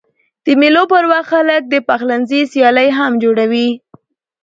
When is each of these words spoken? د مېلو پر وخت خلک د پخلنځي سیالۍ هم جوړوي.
د 0.45 0.47
مېلو 0.61 0.83
پر 0.91 1.03
وخت 1.11 1.27
خلک 1.33 1.61
د 1.67 1.75
پخلنځي 1.87 2.41
سیالۍ 2.51 2.89
هم 2.97 3.11
جوړوي. 3.23 3.69